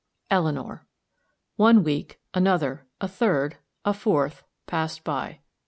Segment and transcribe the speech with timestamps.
[0.31, 0.87] ELEANOR.
[1.57, 5.41] One week, another a third a fourth, passed by.